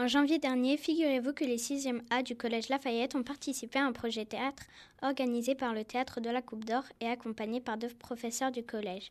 [0.00, 3.92] En janvier dernier, figurez-vous que les 6e A du Collège Lafayette ont participé à un
[3.92, 4.62] projet théâtre
[5.02, 9.10] organisé par le Théâtre de la Coupe d'Or et accompagné par deux professeurs du collège.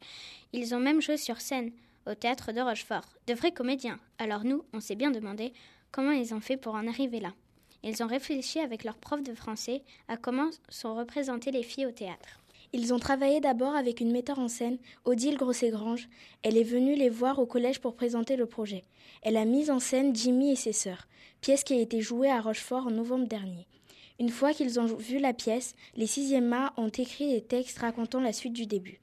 [0.52, 1.72] Ils ont même joué sur scène,
[2.08, 4.00] au Théâtre de Rochefort, de vrais comédiens.
[4.18, 5.54] Alors nous, on s'est bien demandé
[5.92, 7.34] comment ils ont fait pour en arriver là.
[7.84, 11.92] Ils ont réfléchi avec leur prof de français à comment sont représentées les filles au
[11.92, 12.39] théâtre.
[12.72, 16.08] Ils ont travaillé d'abord avec une metteur en scène, Odile Grosset-Grange.
[16.44, 18.84] Elle est venue les voir au collège pour présenter le projet.
[19.24, 21.08] Elle a mis en scène Jimmy et ses sœurs,
[21.42, 23.66] pièce qui a été jouée à Rochefort en novembre dernier.
[24.20, 28.20] Une fois qu'ils ont vu la pièce, les sixième A ont écrit des textes racontant
[28.20, 29.00] la suite du début.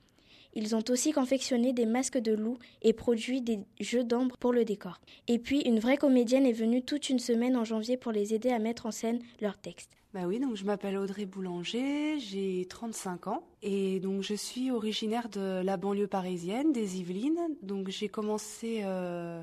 [0.56, 4.64] Ils ont aussi confectionné des masques de loup et produit des jeux d'ombre pour le
[4.64, 5.02] décor.
[5.28, 8.48] Et puis, une vraie comédienne est venue toute une semaine en janvier pour les aider
[8.48, 9.90] à mettre en scène leurs textes.
[10.14, 15.28] Bah oui, donc je m'appelle Audrey Boulanger, j'ai 35 ans et donc je suis originaire
[15.28, 17.38] de la banlieue parisienne, des Yvelines.
[17.60, 19.42] Donc j'ai commencé euh,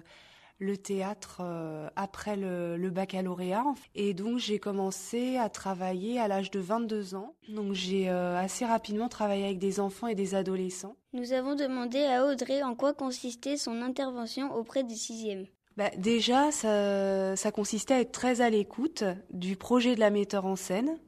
[0.63, 6.59] le théâtre euh, après le, baccalauréat et donc j'ai commencé à travailler à l'âge de
[6.59, 7.35] 22 ans.
[7.49, 10.95] Donc j'ai euh, assez rapidement travaillé avec des enfants et des adolescents.
[11.13, 15.45] Nous avons demandé à Audrey en quoi consistait son intervention auprès des sixièmes.
[15.75, 20.55] Bah, déjà, ça, consistait à être très à l'écoute du projet de la metteur en
[20.55, 20.99] scène,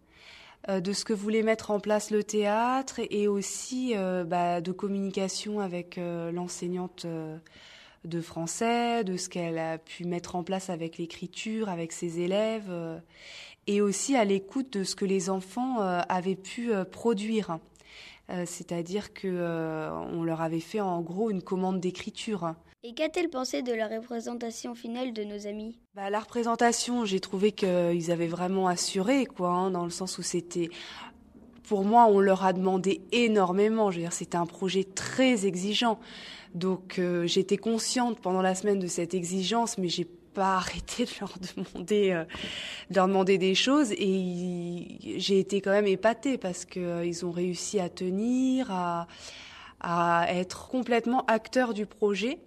[0.69, 4.71] euh, de ce que voulait mettre en place le théâtre et aussi euh, bah, de
[4.71, 7.05] communication avec euh, l'enseignante
[8.05, 12.71] de français, de ce qu'elle a pu mettre en place avec l'écriture, avec ses élèves,
[13.67, 17.59] et aussi à l'écoute de ce que les enfants avaient pu produire.
[18.45, 22.55] C'est-à-dire qu'on leur avait fait en gros une commande d'écriture.
[22.87, 25.79] Et qu'a-t-elle pensé de la représentation finale de nos amis?
[25.95, 30.21] Bah, La représentation, j'ai trouvé qu'ils avaient vraiment assuré, quoi, hein, dans le sens où
[30.21, 30.69] c'était
[31.67, 33.91] pour moi, on leur a demandé énormément.
[33.91, 35.99] Je veux dire, c'était un projet très exigeant.
[36.53, 41.11] Donc, euh, j'étais consciente pendant la semaine de cette exigence, mais j'ai pas arrêté de
[41.19, 42.23] leur demander, euh,
[42.89, 43.91] de leur demander des choses.
[43.93, 49.07] Et j'ai été quand même épatée parce qu'ils euh, ont réussi à tenir, à,
[49.81, 52.39] à être complètement acteurs du projet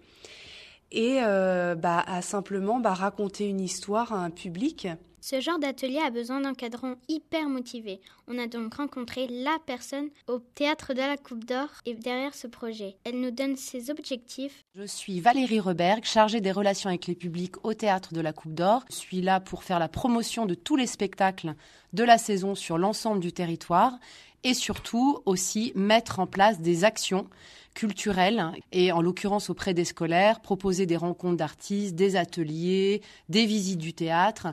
[0.91, 4.89] et euh, bah, à simplement bah, raconter une histoire à un public.
[5.21, 8.01] Ce genre d'atelier a besoin d'un cadran hyper motivé.
[8.29, 12.47] On a donc rencontré la personne au théâtre de la Coupe d'Or et derrière ce
[12.47, 12.97] projet.
[13.05, 14.65] Elle nous donne ses objectifs.
[14.77, 18.55] Je suis Valérie Reberg, chargée des relations avec les publics au théâtre de la Coupe
[18.55, 18.85] d'Or.
[18.91, 21.55] Je suis là pour faire la promotion de tous les spectacles
[21.93, 23.99] de la saison sur l'ensemble du territoire
[24.45, 27.27] et surtout aussi mettre en place des actions
[27.75, 33.79] culturelles et en l'occurrence auprès des scolaires, proposer des rencontres d'artistes, des ateliers, des visites
[33.79, 34.49] du théâtre.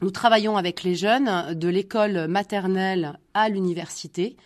[0.00, 4.36] Nous travaillons avec les jeunes de l'école maternelle à l'université.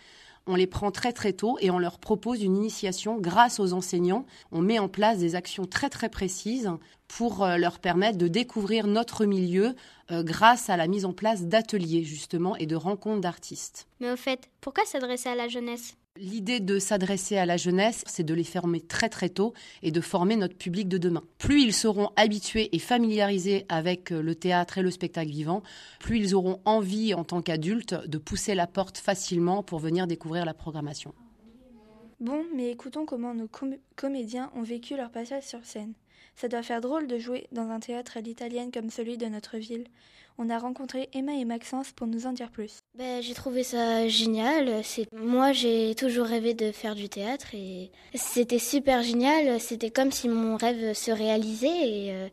[0.47, 4.25] On les prend très très tôt et on leur propose une initiation grâce aux enseignants.
[4.51, 6.71] On met en place des actions très très précises
[7.07, 9.75] pour euh, leur permettre de découvrir notre milieu
[10.11, 13.87] euh, grâce à la mise en place d'ateliers justement et de rencontres d'artistes.
[13.99, 15.95] Mais au fait, pourquoi s'adresser à la jeunesse?
[16.21, 20.01] L'idée de s'adresser à la jeunesse, c'est de les former très très tôt et de
[20.01, 21.23] former notre public de demain.
[21.37, 25.63] Plus ils seront habitués et familiarisés avec euh, le théâtre et le spectacle vivant,
[25.99, 30.43] plus ils auront envie en tant qu'adultes de pousser la porte facilement pour venir découvrir
[30.43, 31.13] la programmation.
[32.19, 33.49] Bon, mais écoutons comment nos
[33.95, 35.93] comédiens ont vécu leur passage sur scène.
[36.35, 39.57] Ça doit faire drôle de jouer dans un théâtre à l'italienne comme celui de notre
[39.57, 39.85] ville
[40.39, 42.78] on a rencontré Emma et Maxence pour nous en dire plus.
[42.99, 44.81] Ben, j'ai trouvé ça génial.
[45.13, 49.57] Moi, j'ai toujours rêvé de faire du théâtre et c'était super génial.
[49.61, 52.27] C'était comme si mon rêve se réalisait et, euh,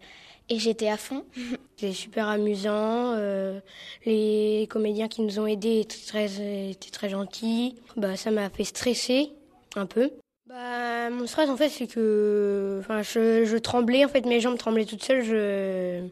[0.51, 1.25] j'étais à fond.
[1.77, 3.13] C'était super amusant.
[3.15, 3.61] Euh,
[4.07, 7.77] les comédiens qui nous ont aidés étaient très, gentils.
[7.97, 9.31] Bah, ça m'a fait stresser
[9.77, 10.11] un peu.
[10.49, 14.05] Bah, mon stress, en fait, c'est que je, tremblais.
[14.05, 15.23] En fait, mes jambes tremblaient toutes seules.
[15.23, 16.09] Je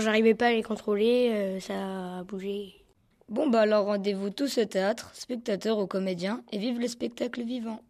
[0.00, 2.85] j'arrivais pas à les contrôler, euh, ça a bougé.
[3.28, 7.80] Bon bah alors rendez-vous tous au théâtre, spectateurs ou comédiens, et vive le spectacle vivant.